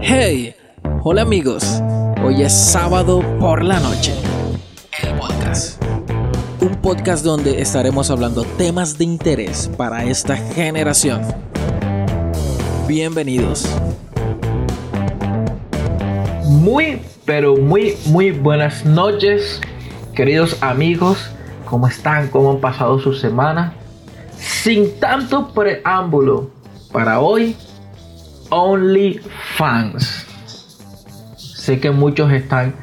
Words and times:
Hey, 0.00 0.54
hola 1.02 1.22
amigos. 1.22 1.82
Hoy 2.22 2.42
es 2.42 2.52
sábado 2.52 3.22
por 3.40 3.64
la 3.64 3.80
noche. 3.80 4.14
El 5.02 5.14
podcast. 5.14 5.82
Un 6.60 6.76
podcast 6.76 7.24
donde 7.24 7.60
estaremos 7.62 8.10
hablando 8.10 8.44
temas 8.44 8.98
de 8.98 9.04
interés 9.04 9.70
para 9.76 10.04
esta 10.04 10.36
generación. 10.36 11.22
Bienvenidos. 12.86 13.66
Muy, 16.44 17.00
pero 17.24 17.56
muy, 17.56 17.96
muy 18.06 18.32
buenas 18.32 18.84
noches, 18.84 19.60
queridos 20.14 20.58
amigos. 20.62 21.30
¿Cómo 21.64 21.88
están? 21.88 22.28
¿Cómo 22.28 22.52
han 22.52 22.60
pasado 22.60 22.98
su 22.98 23.14
semana? 23.14 23.72
Sin 24.36 25.00
tanto 25.00 25.52
preámbulo, 25.52 26.50
para 26.92 27.20
hoy, 27.20 27.56
OnlyFans. 28.50 30.26
Sé 31.36 31.80
que 31.80 31.90
muchos 31.90 32.32
están 32.32 32.74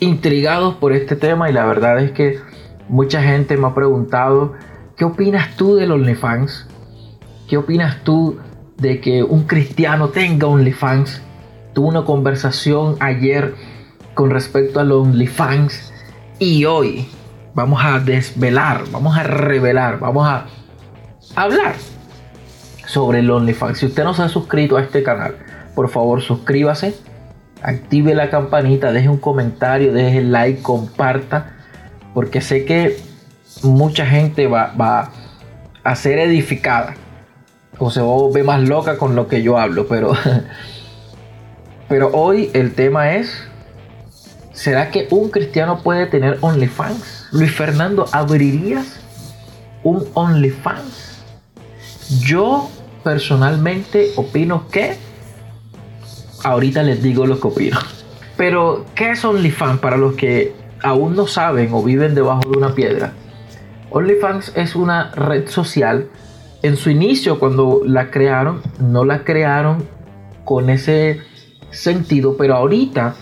intrigados 0.00 0.74
por 0.74 0.92
este 0.92 1.16
tema 1.16 1.48
y 1.48 1.52
la 1.52 1.64
verdad 1.64 2.00
es 2.00 2.10
que 2.12 2.40
mucha 2.88 3.22
gente 3.22 3.56
me 3.56 3.68
ha 3.68 3.74
preguntado, 3.74 4.54
¿qué 4.96 5.04
opinas 5.04 5.56
tú 5.56 5.76
del 5.76 5.92
OnlyFans? 5.92 6.66
¿Qué 7.48 7.56
opinas 7.56 8.02
tú 8.02 8.38
de 8.78 9.00
que 9.00 9.22
un 9.22 9.44
cristiano 9.44 10.08
tenga 10.08 10.48
OnlyFans? 10.48 11.22
Tuve 11.72 11.88
una 11.88 12.04
conversación 12.04 12.96
ayer 13.00 13.54
con 14.14 14.30
respecto 14.30 14.80
al 14.80 14.92
OnlyFans 14.92 15.92
y 16.38 16.64
hoy 16.64 17.06
vamos 17.54 17.84
a 17.84 18.00
desvelar, 18.00 18.82
vamos 18.90 19.16
a 19.16 19.22
revelar, 19.22 20.00
vamos 20.00 20.26
a 20.26 20.46
hablar 21.36 21.76
sobre 22.92 23.20
el 23.20 23.30
OnlyFans. 23.30 23.78
Si 23.78 23.86
usted 23.86 24.04
no 24.04 24.12
se 24.12 24.20
ha 24.20 24.28
suscrito 24.28 24.76
a 24.76 24.82
este 24.82 25.02
canal, 25.02 25.36
por 25.74 25.88
favor 25.88 26.20
suscríbase, 26.20 26.94
active 27.62 28.14
la 28.14 28.28
campanita, 28.28 28.92
deje 28.92 29.08
un 29.08 29.16
comentario, 29.16 29.94
deje 29.94 30.18
el 30.18 30.30
like, 30.30 30.60
comparta, 30.60 31.54
porque 32.12 32.42
sé 32.42 32.66
que 32.66 32.98
mucha 33.62 34.04
gente 34.04 34.46
va, 34.46 35.10
a 35.84 35.96
ser 35.96 36.18
edificada 36.18 36.94
o 37.78 37.90
se 37.90 38.02
ve 38.32 38.44
más 38.44 38.68
loca 38.68 38.98
con 38.98 39.16
lo 39.16 39.26
que 39.26 39.42
yo 39.42 39.58
hablo, 39.58 39.88
pero, 39.88 40.12
pero 41.88 42.10
hoy 42.12 42.50
el 42.52 42.74
tema 42.74 43.14
es, 43.14 43.42
¿será 44.52 44.90
que 44.90 45.08
un 45.10 45.30
cristiano 45.30 45.82
puede 45.82 46.04
tener 46.06 46.36
OnlyFans? 46.42 47.28
Luis 47.32 47.52
Fernando, 47.52 48.04
¿abrirías 48.12 49.00
un 49.82 50.06
OnlyFans? 50.12 51.24
Yo 52.20 52.68
personalmente 53.02 54.12
opino 54.16 54.68
que 54.68 54.96
ahorita 56.44 56.82
les 56.82 57.02
digo 57.02 57.26
lo 57.26 57.40
que 57.40 57.48
opino. 57.48 57.78
Pero, 58.36 58.86
¿qué 58.94 59.10
es 59.10 59.24
OnlyFans 59.24 59.80
para 59.80 59.96
los 59.96 60.14
que 60.14 60.52
aún 60.82 61.14
no 61.14 61.26
saben 61.26 61.72
o 61.72 61.82
viven 61.82 62.14
debajo 62.14 62.42
de 62.50 62.58
una 62.58 62.74
piedra? 62.74 63.12
OnlyFans 63.90 64.52
es 64.56 64.74
una 64.74 65.10
red 65.12 65.48
social. 65.48 66.08
En 66.62 66.76
su 66.76 66.90
inicio, 66.90 67.38
cuando 67.38 67.82
la 67.84 68.10
crearon, 68.10 68.62
no 68.78 69.04
la 69.04 69.24
crearon 69.24 69.84
con 70.44 70.70
ese 70.70 71.20
sentido, 71.70 72.36
pero 72.36 72.54
ahorita 72.54 73.14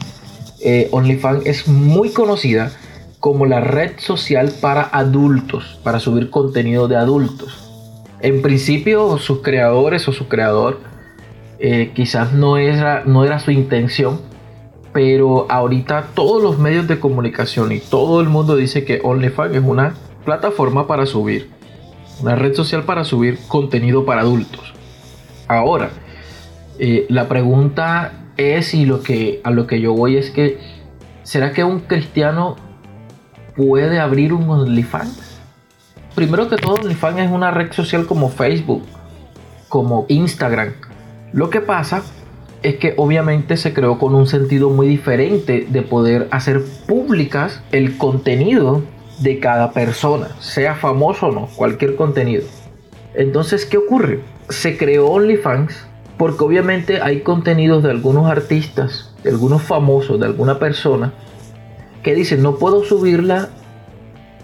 eh, 0.63 0.89
OnlyFans 0.93 1.47
es 1.47 1.69
muy 1.69 2.11
conocida 2.11 2.71
como 3.19 3.47
la 3.47 3.61
red 3.61 3.93
social 3.99 4.53
para 4.61 4.83
adultos, 4.83 5.79
para 5.85 6.01
subir 6.01 6.31
contenido 6.31 6.89
de 6.89 6.97
adultos. 6.97 7.70
En 8.23 8.43
principio, 8.43 9.19
sus 9.19 9.41
creadores 9.41 10.07
o 10.09 10.13
su 10.13 10.29
creador 10.29 10.81
eh, 11.59 11.93
quizás 11.95 12.33
no 12.33 12.59
era, 12.59 13.03
no 13.07 13.25
era 13.25 13.39
su 13.39 13.51
intención, 13.51 14.21
pero 14.93 15.47
ahorita 15.51 16.09
todos 16.15 16.43
los 16.43 16.59
medios 16.59 16.87
de 16.89 16.99
comunicación 16.99 17.73
y 17.73 17.81
todo 17.81 18.21
el 18.21 18.29
mundo 18.29 18.57
dice 18.57 18.85
que 18.85 19.01
OnlyFans 19.03 19.57
es 19.57 19.63
una 19.63 19.95
plataforma 20.25 20.87
para 20.87 21.07
subir, 21.07 21.51
una 22.21 22.35
red 22.35 22.55
social 22.55 22.85
para 22.85 23.05
subir 23.05 23.39
contenido 23.49 24.05
para 24.05 24.23
adultos. 24.23 24.75
Ahora, 25.49 25.91
eh, 26.79 27.07
la 27.09 27.29
pregunta 27.29 28.13
es 28.37 28.75
y 28.75 28.85
lo 28.87 29.03
que 29.03 29.41
a 29.45 29.51
lo 29.51 29.67
que 29.67 29.81
yo 29.81 29.93
voy 29.93 30.17
es 30.17 30.31
que 30.31 30.59
¿será 31.23 31.53
que 31.53 31.65
un 31.65 31.81
cristiano 31.81 32.57
puede 33.57 33.99
abrir 33.99 34.33
un 34.33 34.49
OnlyFans? 34.49 35.30
Primero 36.15 36.49
que 36.49 36.57
todo, 36.57 36.75
OnlyFans 36.75 37.21
es 37.21 37.31
una 37.31 37.51
red 37.51 37.73
social 37.73 38.07
como 38.07 38.29
Facebook, 38.29 38.83
como 39.69 40.07
Instagram. 40.09 40.73
Lo 41.33 41.51
que 41.51 41.61
pasa 41.61 42.03
es 42.63 42.77
que 42.77 42.95
obviamente 42.97 43.57
se 43.57 43.73
creó 43.73 43.99
con 43.99 44.15
un 44.15 44.27
sentido 44.27 44.71
muy 44.71 44.87
diferente 44.87 45.67
de 45.69 45.83
poder 45.83 46.29
hacer 46.31 46.63
públicas 46.87 47.63
el 47.73 47.97
contenido 47.97 48.83
de 49.21 49.39
cada 49.39 49.73
persona, 49.73 50.29
sea 50.41 50.75
famoso 50.75 51.29
o 51.29 51.33
no, 51.33 51.47
cualquier 51.57 51.97
contenido. 51.97 52.45
Entonces, 53.15 53.67
¿qué 53.67 53.79
ocurre? 53.79 54.21
Se 54.49 54.77
creó 54.77 55.09
OnlyFans 55.09 55.87
porque 56.17 56.45
obviamente 56.45 57.01
hay 57.01 57.21
contenidos 57.21 57.83
de 57.83 57.91
algunos 57.91 58.31
artistas, 58.31 59.15
de 59.23 59.31
algunos 59.31 59.63
famosos, 59.63 60.21
de 60.21 60.27
alguna 60.27 60.59
persona, 60.59 61.15
que 62.03 62.15
dicen, 62.15 62.43
no 62.43 62.57
puedo 62.57 62.85
subirla 62.85 63.49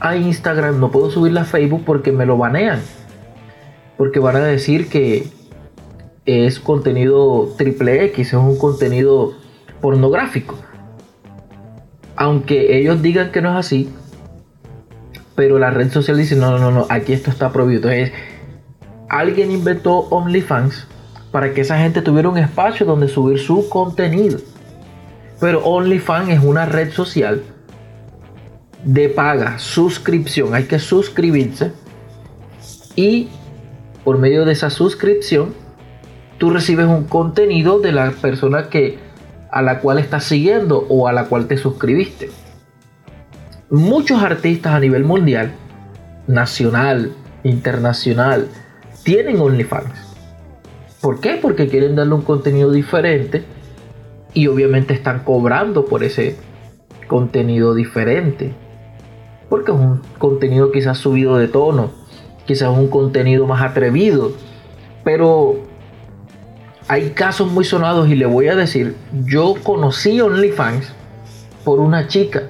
a 0.00 0.16
Instagram, 0.16 0.78
no 0.80 0.90
puedo 0.90 1.10
subirla 1.10 1.42
a 1.42 1.44
Facebook 1.44 1.82
porque 1.84 2.12
me 2.12 2.26
lo 2.26 2.36
banean. 2.36 2.80
Porque 3.96 4.18
van 4.18 4.36
a 4.36 4.44
decir 4.44 4.88
que 4.88 5.28
es 6.26 6.60
contenido 6.60 7.54
triple 7.56 8.04
X, 8.06 8.28
es 8.28 8.34
un 8.34 8.58
contenido 8.58 9.34
pornográfico. 9.80 10.56
Aunque 12.16 12.78
ellos 12.78 13.02
digan 13.02 13.30
que 13.30 13.42
no 13.42 13.50
es 13.50 13.66
así, 13.66 13.90
pero 15.34 15.58
la 15.58 15.70
red 15.70 15.90
social 15.90 16.16
dice, 16.16 16.34
no, 16.36 16.58
no, 16.58 16.70
no, 16.70 16.86
aquí 16.88 17.12
esto 17.12 17.30
está 17.30 17.52
prohibido. 17.52 17.90
Entonces, 17.90 18.12
alguien 19.08 19.50
inventó 19.50 19.98
OnlyFans 20.10 20.86
para 21.30 21.52
que 21.52 21.60
esa 21.60 21.78
gente 21.78 22.02
tuviera 22.02 22.28
un 22.28 22.38
espacio 22.38 22.86
donde 22.86 23.08
subir 23.08 23.38
su 23.38 23.68
contenido. 23.68 24.38
Pero 25.38 25.62
OnlyFans 25.64 26.30
es 26.30 26.42
una 26.42 26.64
red 26.64 26.90
social 26.90 27.42
de 28.86 29.08
paga, 29.08 29.58
suscripción, 29.58 30.54
hay 30.54 30.64
que 30.64 30.78
suscribirse 30.78 31.72
y 32.94 33.28
por 34.04 34.16
medio 34.18 34.44
de 34.44 34.52
esa 34.52 34.70
suscripción 34.70 35.54
tú 36.38 36.50
recibes 36.50 36.86
un 36.86 37.04
contenido 37.04 37.80
de 37.80 37.90
la 37.90 38.12
persona 38.12 38.68
que 38.68 38.98
a 39.50 39.60
la 39.60 39.80
cual 39.80 39.98
estás 39.98 40.22
siguiendo 40.22 40.86
o 40.88 41.08
a 41.08 41.12
la 41.12 41.24
cual 41.24 41.48
te 41.48 41.56
suscribiste. 41.56 42.30
Muchos 43.70 44.22
artistas 44.22 44.72
a 44.74 44.78
nivel 44.78 45.02
mundial, 45.02 45.50
nacional, 46.28 47.10
internacional, 47.42 48.46
tienen 49.02 49.40
OnlyFans. 49.40 50.14
¿Por 51.00 51.18
qué? 51.20 51.38
Porque 51.42 51.66
quieren 51.66 51.96
darle 51.96 52.14
un 52.14 52.22
contenido 52.22 52.70
diferente 52.70 53.42
y 54.32 54.46
obviamente 54.46 54.94
están 54.94 55.24
cobrando 55.24 55.86
por 55.86 56.04
ese 56.04 56.36
contenido 57.08 57.74
diferente 57.74 58.54
porque 59.48 59.72
es 59.72 59.78
un 59.78 60.00
contenido 60.18 60.72
quizás 60.72 60.98
subido 60.98 61.36
de 61.36 61.48
tono, 61.48 61.90
quizás 62.46 62.70
un 62.70 62.88
contenido 62.88 63.46
más 63.46 63.62
atrevido, 63.62 64.32
pero 65.04 65.56
hay 66.88 67.10
casos 67.10 67.50
muy 67.50 67.64
sonados 67.64 68.08
y 68.08 68.14
le 68.14 68.26
voy 68.26 68.48
a 68.48 68.56
decir, 68.56 68.96
yo 69.24 69.54
conocí 69.62 70.20
OnlyFans 70.20 70.92
por 71.64 71.80
una 71.80 72.06
chica 72.08 72.42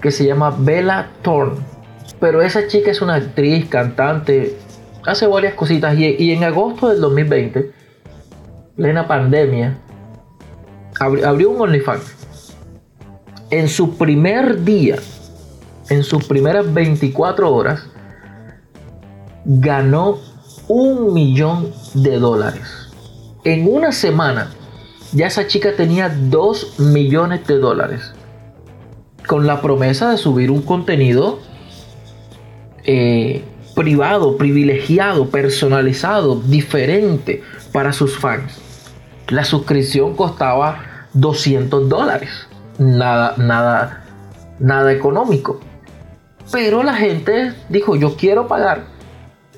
que 0.00 0.10
se 0.10 0.26
llama 0.26 0.54
Bella 0.58 1.10
Thorne, 1.22 1.58
pero 2.20 2.42
esa 2.42 2.66
chica 2.66 2.90
es 2.90 3.00
una 3.00 3.16
actriz, 3.16 3.68
cantante, 3.68 4.56
hace 5.06 5.26
varias 5.26 5.54
cositas 5.54 5.96
y, 5.96 6.16
y 6.18 6.32
en 6.32 6.44
agosto 6.44 6.88
del 6.88 7.00
2020, 7.00 7.72
plena 8.76 9.06
pandemia, 9.06 9.78
abrió 11.00 11.50
un 11.50 11.60
OnlyFans. 11.60 12.14
En 13.50 13.68
su 13.68 13.96
primer 13.96 14.62
día, 14.62 14.96
en 15.90 16.04
sus 16.04 16.24
primeras 16.24 16.72
24 16.72 17.52
horas 17.52 17.86
ganó 19.44 20.18
un 20.68 21.14
millón 21.14 21.72
de 21.94 22.18
dólares. 22.18 22.90
En 23.44 23.72
una 23.72 23.92
semana 23.92 24.50
ya 25.12 25.26
esa 25.26 25.46
chica 25.46 25.74
tenía 25.74 26.08
2 26.08 26.80
millones 26.80 27.46
de 27.46 27.58
dólares. 27.58 28.12
Con 29.26 29.46
la 29.46 29.60
promesa 29.60 30.10
de 30.10 30.16
subir 30.18 30.50
un 30.50 30.62
contenido 30.62 31.38
eh, 32.84 33.44
privado, 33.74 34.36
privilegiado, 34.36 35.30
personalizado, 35.30 36.40
diferente 36.40 37.42
para 37.72 37.92
sus 37.92 38.18
fans. 38.18 38.60
La 39.28 39.44
suscripción 39.44 40.14
costaba 40.14 41.06
200 41.14 41.88
dólares. 41.88 42.30
Nada, 42.78 43.34
nada, 43.36 44.04
nada 44.58 44.92
económico. 44.92 45.60
Pero 46.50 46.82
la 46.82 46.94
gente 46.94 47.52
dijo, 47.68 47.96
yo 47.96 48.16
quiero 48.16 48.48
pagar 48.48 48.84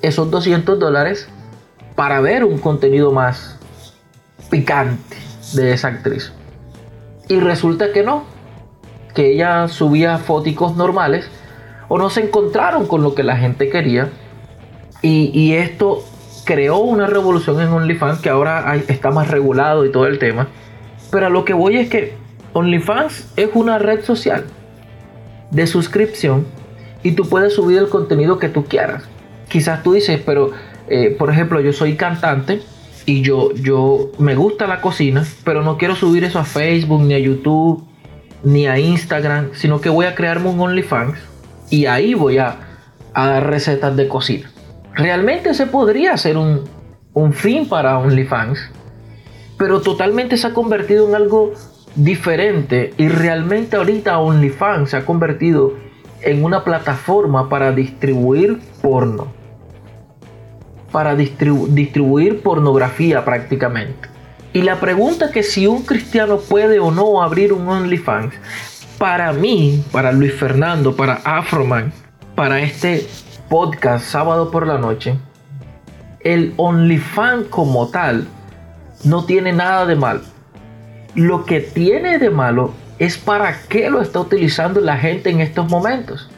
esos 0.01 0.29
200 0.29 0.77
dólares 0.77 1.29
para 1.95 2.19
ver 2.19 2.43
un 2.43 2.57
contenido 2.57 3.11
más 3.11 3.57
picante, 4.49 5.15
de 5.53 5.73
esa 5.73 5.89
actriz. 5.89 6.33
Y 7.27 7.39
resulta 7.39 7.91
que 7.91 8.03
no, 8.03 8.23
que 9.13 9.33
ella 9.33 9.67
subía 9.67 10.17
fóticos 10.17 10.75
normales 10.75 11.29
o 11.87 11.97
no 11.97 12.09
se 12.09 12.21
encontraron 12.21 12.87
con 12.87 13.03
lo 13.03 13.15
que 13.15 13.23
la 13.23 13.37
gente 13.37 13.69
quería. 13.69 14.09
Y, 15.01 15.53
esto 15.53 16.03
creó 16.45 16.77
una 16.77 17.07
revolución 17.07 17.59
en 17.59 17.69
OnlyFans 17.69 18.19
que 18.19 18.29
ahora 18.29 18.75
está 18.87 19.09
más 19.09 19.29
regulado 19.29 19.85
y 19.85 19.91
todo 19.91 20.05
el 20.05 20.19
tema. 20.19 20.47
Pero 21.09 21.27
a 21.27 21.29
lo 21.29 21.43
que 21.43 21.53
voy 21.53 21.77
es 21.77 21.89
que 21.89 22.15
OnlyFans 22.53 23.33
es 23.35 23.49
una 23.53 23.79
red 23.79 24.03
social 24.03 24.45
de 25.49 25.65
suscripción 25.65 26.45
y 27.03 27.13
tú 27.13 27.27
puedes 27.27 27.53
subir 27.53 27.77
el 27.77 27.89
contenido 27.89 28.39
que 28.39 28.49
tú 28.49 28.65
quieras. 28.65 29.03
Quizás 29.49 29.83
tú 29.83 29.93
dices, 29.93 30.21
pero 30.25 30.51
eh, 30.87 31.15
por 31.17 31.29
ejemplo, 31.29 31.61
yo 31.61 31.73
soy 31.73 31.95
cantante 31.95 32.61
y 33.05 33.21
yo, 33.21 33.53
yo 33.53 34.11
me 34.17 34.35
gusta 34.35 34.67
la 34.67 34.81
cocina, 34.81 35.25
pero 35.43 35.63
no 35.63 35.77
quiero 35.77 35.95
subir 35.95 36.23
eso 36.23 36.39
a 36.39 36.43
Facebook, 36.43 37.01
ni 37.01 37.13
a 37.13 37.19
YouTube, 37.19 37.83
ni 38.43 38.67
a 38.67 38.77
Instagram, 38.79 39.49
sino 39.53 39.81
que 39.81 39.89
voy 39.89 40.05
a 40.05 40.15
crearme 40.15 40.49
un 40.49 40.59
OnlyFans 40.59 41.17
y 41.69 41.85
ahí 41.85 42.13
voy 42.13 42.37
a, 42.37 42.67
dar 43.13 43.49
recetas 43.49 43.95
de 43.95 44.07
cocina. 44.07 44.51
Realmente 44.93 45.53
se 45.53 45.67
podría 45.67 46.13
hacer 46.13 46.37
un, 46.37 46.63
un 47.13 47.33
fin 47.33 47.67
para 47.67 47.97
OnlyFans, 47.97 48.59
pero 49.57 49.81
totalmente 49.81 50.37
se 50.37 50.47
ha 50.47 50.53
convertido 50.53 51.07
en 51.07 51.15
algo 51.15 51.53
diferente 51.95 52.93
y 52.97 53.09
realmente 53.09 53.75
ahorita 53.75 54.19
OnlyFans 54.19 54.91
se 54.91 54.97
ha 54.97 55.05
convertido 55.05 55.73
una 56.43 56.63
plataforma 56.63 57.49
para 57.49 57.71
distribuir 57.71 58.59
porno. 58.81 59.27
Para 60.91 61.15
distribuir 61.15 62.41
pornografía 62.41 63.23
prácticamente. 63.23 64.09
Y 64.53 64.63
la 64.63 64.79
pregunta 64.79 65.31
que 65.31 65.43
si 65.43 65.65
un 65.65 65.83
cristiano 65.83 66.37
puede 66.37 66.79
o 66.79 66.91
no 66.91 67.23
abrir 67.23 67.53
un 67.53 67.67
OnlyFans, 67.67 68.33
para 68.97 69.31
mí, 69.31 69.83
para 69.91 70.11
Luis 70.11 70.33
Fernando, 70.33 70.95
para 70.95 71.21
Afroman, 71.23 71.93
para 72.35 72.59
este 72.61 73.07
podcast 73.49 74.05
sábado 74.05 74.51
por 74.51 74.67
la 74.67 74.77
noche, 74.77 75.17
el 76.19 76.53
OnlyFans 76.57 77.47
como 77.47 77.89
tal 77.89 78.27
no 79.03 79.25
tiene 79.25 79.53
nada 79.53 79.85
de 79.85 79.95
mal. 79.95 80.21
Lo 81.15 81.45
que 81.45 81.61
tiene 81.61 82.19
de 82.19 82.29
malo 82.29 82.73
es 83.01 83.17
para 83.17 83.63
qué 83.63 83.89
lo 83.89 83.99
está 83.99 84.19
utilizando 84.19 84.79
la 84.79 84.95
gente 84.95 85.31
en 85.31 85.41
estos 85.41 85.67
momentos. 85.67 86.29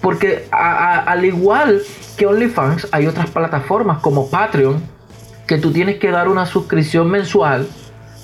Porque 0.00 0.48
al 0.50 1.24
igual 1.24 1.80
que 2.16 2.26
OnlyFans, 2.26 2.88
hay 2.90 3.06
otras 3.06 3.30
plataformas 3.30 4.00
como 4.00 4.28
Patreon, 4.28 4.82
que 5.46 5.58
tú 5.58 5.70
tienes 5.70 6.00
que 6.00 6.10
dar 6.10 6.26
una 6.26 6.44
suscripción 6.44 7.08
mensual. 7.08 7.68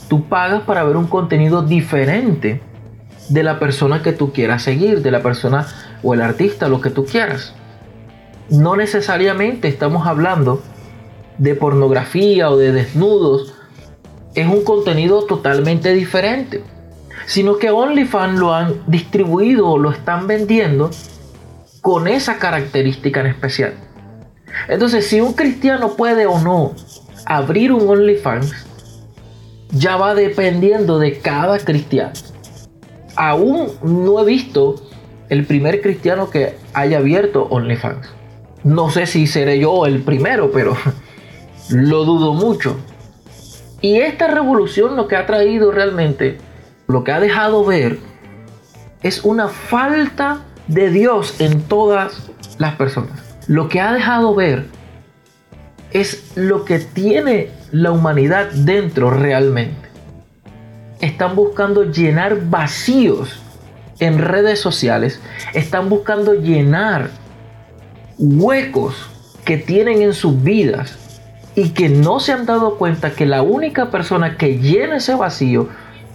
Tú 0.08 0.28
pagas 0.28 0.62
para 0.62 0.82
ver 0.82 0.96
un 0.96 1.06
contenido 1.06 1.62
diferente 1.62 2.60
de 3.28 3.42
la 3.44 3.60
persona 3.60 4.02
que 4.02 4.10
tú 4.10 4.32
quieras 4.32 4.64
seguir, 4.64 5.00
de 5.00 5.12
la 5.12 5.22
persona 5.22 5.68
o 6.02 6.14
el 6.14 6.22
artista, 6.22 6.68
lo 6.68 6.80
que 6.80 6.90
tú 6.90 7.04
quieras. 7.04 7.54
No 8.48 8.74
necesariamente 8.74 9.68
estamos 9.68 10.04
hablando 10.04 10.64
de 11.38 11.54
pornografía 11.54 12.50
o 12.50 12.56
de 12.56 12.72
desnudos. 12.72 13.54
Es 14.34 14.48
un 14.48 14.64
contenido 14.64 15.26
totalmente 15.26 15.92
diferente 15.92 16.64
sino 17.30 17.58
que 17.58 17.70
OnlyFans 17.70 18.40
lo 18.40 18.52
han 18.52 18.82
distribuido 18.88 19.68
o 19.68 19.78
lo 19.78 19.92
están 19.92 20.26
vendiendo 20.26 20.90
con 21.80 22.08
esa 22.08 22.38
característica 22.38 23.20
en 23.20 23.26
especial. 23.26 23.74
Entonces, 24.66 25.06
si 25.06 25.20
un 25.20 25.34
cristiano 25.34 25.90
puede 25.90 26.26
o 26.26 26.40
no 26.40 26.74
abrir 27.26 27.70
un 27.70 27.88
OnlyFans, 27.88 28.52
ya 29.70 29.96
va 29.96 30.16
dependiendo 30.16 30.98
de 30.98 31.20
cada 31.20 31.60
cristiano. 31.60 32.10
Aún 33.14 33.68
no 33.80 34.18
he 34.18 34.24
visto 34.24 34.82
el 35.28 35.46
primer 35.46 35.82
cristiano 35.82 36.30
que 36.30 36.56
haya 36.74 36.98
abierto 36.98 37.44
OnlyFans. 37.44 38.08
No 38.64 38.90
sé 38.90 39.06
si 39.06 39.28
seré 39.28 39.60
yo 39.60 39.86
el 39.86 40.02
primero, 40.02 40.50
pero 40.50 40.76
lo 41.70 42.04
dudo 42.04 42.34
mucho. 42.34 42.76
Y 43.80 43.98
esta 43.98 44.26
revolución 44.26 44.96
lo 44.96 45.06
que 45.06 45.14
ha 45.14 45.26
traído 45.26 45.70
realmente 45.70 46.49
lo 46.90 47.04
que 47.04 47.12
ha 47.12 47.20
dejado 47.20 47.64
ver 47.64 47.98
es 49.02 49.24
una 49.24 49.48
falta 49.48 50.40
de 50.66 50.90
Dios 50.90 51.40
en 51.40 51.62
todas 51.62 52.30
las 52.58 52.74
personas. 52.74 53.22
Lo 53.46 53.68
que 53.68 53.80
ha 53.80 53.92
dejado 53.92 54.34
ver 54.34 54.66
es 55.92 56.32
lo 56.36 56.64
que 56.64 56.78
tiene 56.78 57.50
la 57.72 57.90
humanidad 57.92 58.50
dentro 58.50 59.10
realmente. 59.10 59.88
Están 61.00 61.34
buscando 61.34 61.84
llenar 61.84 62.48
vacíos 62.48 63.40
en 63.98 64.18
redes 64.18 64.60
sociales. 64.60 65.20
Están 65.54 65.88
buscando 65.88 66.34
llenar 66.34 67.10
huecos 68.18 69.08
que 69.44 69.56
tienen 69.56 70.02
en 70.02 70.12
sus 70.12 70.42
vidas 70.42 70.98
y 71.54 71.70
que 71.70 71.88
no 71.88 72.20
se 72.20 72.32
han 72.32 72.46
dado 72.46 72.76
cuenta 72.76 73.12
que 73.12 73.26
la 73.26 73.42
única 73.42 73.90
persona 73.90 74.36
que 74.36 74.58
llena 74.58 74.96
ese 74.96 75.14
vacío 75.14 75.68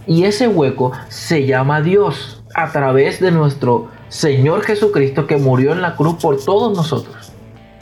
y 0.07 0.25
ese 0.25 0.47
hueco 0.47 0.91
se 1.09 1.45
llama 1.45 1.81
Dios 1.81 2.43
a 2.53 2.71
través 2.71 3.19
de 3.19 3.31
nuestro 3.31 3.89
Señor 4.09 4.63
Jesucristo 4.63 5.27
que 5.27 5.37
murió 5.37 5.73
en 5.73 5.81
la 5.81 5.95
cruz 5.95 6.15
por 6.21 6.43
todos 6.43 6.75
nosotros. 6.75 7.33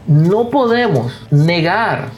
No 0.07 0.49
podemos 0.49 1.13
negar 1.31 2.09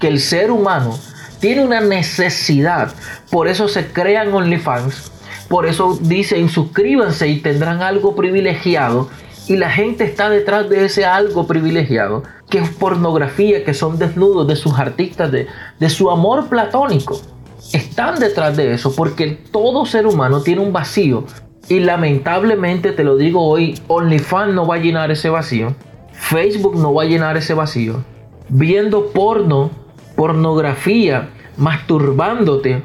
que 0.00 0.08
el 0.08 0.20
ser 0.20 0.50
humano 0.50 0.98
tiene 1.40 1.64
una 1.64 1.80
necesidad. 1.80 2.92
Por 3.30 3.48
eso 3.48 3.68
se 3.68 3.86
crean 3.92 4.32
OnlyFans. 4.32 5.12
Por 5.48 5.66
eso 5.66 5.98
dicen 6.00 6.48
suscríbanse 6.48 7.28
y 7.28 7.40
tendrán 7.40 7.82
algo 7.82 8.14
privilegiado. 8.14 9.08
Y 9.46 9.56
la 9.56 9.70
gente 9.70 10.04
está 10.04 10.28
detrás 10.28 10.68
de 10.68 10.84
ese 10.84 11.06
algo 11.06 11.46
privilegiado, 11.46 12.22
que 12.50 12.58
es 12.58 12.68
pornografía, 12.68 13.64
que 13.64 13.72
son 13.72 13.98
desnudos 13.98 14.46
de 14.46 14.56
sus 14.56 14.78
artistas, 14.78 15.32
de, 15.32 15.46
de 15.78 15.88
su 15.88 16.10
amor 16.10 16.48
platónico 16.48 17.18
están 17.72 18.18
detrás 18.18 18.56
de 18.56 18.72
eso 18.72 18.94
porque 18.94 19.38
todo 19.50 19.86
ser 19.86 20.06
humano 20.06 20.42
tiene 20.42 20.62
un 20.62 20.72
vacío 20.72 21.24
y 21.68 21.80
lamentablemente 21.80 22.92
te 22.92 23.04
lo 23.04 23.16
digo 23.16 23.44
hoy, 23.44 23.78
OnlyFans 23.88 24.54
no 24.54 24.66
va 24.66 24.76
a 24.76 24.78
llenar 24.78 25.10
ese 25.10 25.28
vacío, 25.28 25.74
Facebook 26.12 26.76
no 26.76 26.94
va 26.94 27.02
a 27.02 27.06
llenar 27.06 27.36
ese 27.36 27.54
vacío, 27.54 28.02
viendo 28.48 29.10
porno, 29.10 29.70
pornografía, 30.16 31.30
masturbándote, 31.56 32.82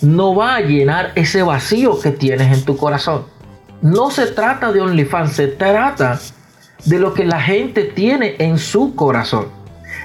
no 0.00 0.34
va 0.34 0.56
a 0.56 0.60
llenar 0.60 1.12
ese 1.14 1.42
vacío 1.42 2.00
que 2.00 2.10
tienes 2.10 2.56
en 2.56 2.64
tu 2.64 2.76
corazón. 2.76 3.24
No 3.82 4.10
se 4.10 4.26
trata 4.26 4.72
de 4.72 4.80
OnlyFans, 4.80 5.32
se 5.32 5.48
trata 5.48 6.18
de 6.84 6.98
lo 6.98 7.14
que 7.14 7.24
la 7.24 7.40
gente 7.40 7.84
tiene 7.84 8.36
en 8.38 8.58
su 8.58 8.94
corazón. 8.94 9.46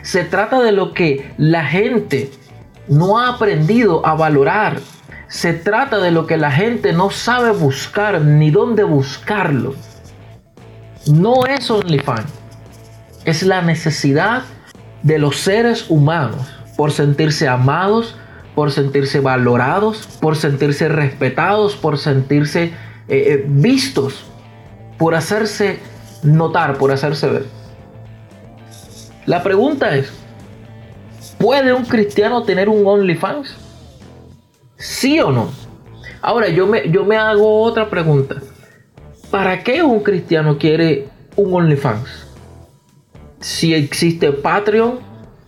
Se 0.03 0.23
trata 0.23 0.61
de 0.61 0.71
lo 0.71 0.93
que 0.93 1.31
la 1.37 1.65
gente 1.65 2.31
no 2.87 3.19
ha 3.19 3.29
aprendido 3.29 4.05
a 4.05 4.15
valorar. 4.15 4.79
Se 5.27 5.53
trata 5.53 5.99
de 5.99 6.11
lo 6.11 6.25
que 6.25 6.37
la 6.37 6.51
gente 6.51 6.93
no 6.93 7.09
sabe 7.09 7.51
buscar 7.51 8.21
ni 8.21 8.49
dónde 8.51 8.83
buscarlo. 8.83 9.75
No 11.07 11.45
es 11.45 11.69
OnlyFans. 11.69 12.31
Es 13.25 13.43
la 13.43 13.61
necesidad 13.61 14.43
de 15.03 15.19
los 15.19 15.37
seres 15.37 15.89
humanos 15.89 16.47
por 16.77 16.91
sentirse 16.91 17.47
amados, 17.47 18.15
por 18.55 18.71
sentirse 18.71 19.19
valorados, 19.19 20.07
por 20.21 20.35
sentirse 20.35 20.87
respetados, 20.87 21.75
por 21.75 21.97
sentirse 21.97 22.63
eh, 22.63 22.73
eh, 23.09 23.45
vistos, 23.47 24.25
por 24.97 25.15
hacerse 25.15 25.79
notar, 26.23 26.77
por 26.77 26.91
hacerse 26.91 27.27
ver. 27.27 27.45
La 29.25 29.43
pregunta 29.43 29.95
es, 29.95 30.11
¿Puede 31.37 31.71
un 31.73 31.85
cristiano 31.85 32.43
tener 32.43 32.67
un 32.67 32.85
OnlyFans? 32.85 33.55
¿Sí 34.77 35.19
o 35.19 35.31
no? 35.31 35.51
Ahora 36.21 36.49
yo 36.49 36.65
me, 36.65 36.89
yo 36.89 37.05
me 37.05 37.15
hago 37.15 37.61
otra 37.61 37.89
pregunta. 37.89 38.37
¿Para 39.29 39.63
qué 39.63 39.83
un 39.83 40.01
cristiano 40.01 40.57
quiere 40.57 41.09
un 41.35 41.53
OnlyFans? 41.53 42.27
Si 43.39 43.73
existe 43.73 44.31
Patreon, 44.31 44.99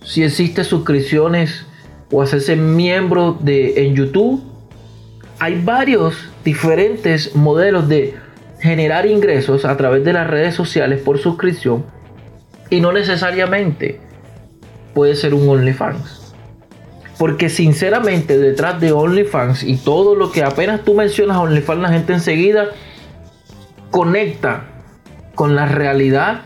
si 0.04 0.24
existe 0.24 0.64
suscripciones 0.64 1.66
o 2.12 2.22
hacerse 2.22 2.56
miembro 2.56 3.38
de, 3.40 3.86
en 3.86 3.96
YouTube, 3.96 4.44
hay 5.40 5.62
varios 5.62 6.16
diferentes 6.44 7.36
modelos 7.36 7.88
de 7.88 8.16
generar 8.60 9.06
ingresos 9.06 9.66
a 9.66 9.76
través 9.78 10.04
de 10.04 10.14
las 10.14 10.28
redes 10.28 10.54
sociales 10.54 11.02
por 11.02 11.18
suscripción 11.18 11.86
y 12.70 12.82
no 12.82 12.92
necesariamente 12.92 14.02
puede 15.00 15.16
ser 15.16 15.34
un 15.34 15.48
OnlyFans. 15.48 16.34
Porque 17.18 17.48
sinceramente 17.48 18.38
detrás 18.38 18.82
de 18.82 18.92
OnlyFans 18.92 19.64
y 19.64 19.78
todo 19.78 20.14
lo 20.14 20.30
que 20.30 20.44
apenas 20.44 20.82
tú 20.84 20.94
mencionas 20.94 21.38
OnlyFans, 21.38 21.82
la 21.82 21.88
gente 21.88 22.12
enseguida 22.12 22.72
conecta 23.92 24.66
con 25.36 25.56
la 25.56 25.68
realidad 25.68 26.42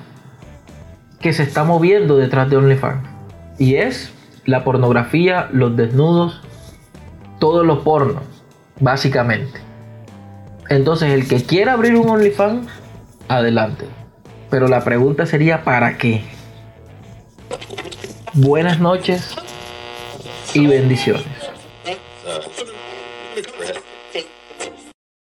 que 1.20 1.34
se 1.34 1.42
está 1.42 1.64
moviendo 1.64 2.16
detrás 2.16 2.48
de 2.52 2.58
OnlyFans. 2.58 3.10
Y 3.58 3.78
es 3.78 4.14
la 4.46 4.64
pornografía, 4.64 5.50
los 5.52 5.76
desnudos, 5.76 6.40
todo 7.40 7.64
lo 7.64 7.84
porno, 7.84 8.22
básicamente. 8.80 9.62
Entonces, 10.70 11.12
el 11.12 11.28
que 11.28 11.42
quiera 11.42 11.74
abrir 11.74 11.96
un 11.96 12.08
OnlyFans, 12.08 12.68
adelante. 13.30 13.88
Pero 14.52 14.68
la 14.68 14.84
pregunta 14.84 15.26
sería, 15.26 15.64
¿para 15.64 15.98
qué? 15.98 16.22
Buenas 18.36 18.80
noches 18.80 19.36
y 20.56 20.66
bendiciones. 20.66 21.24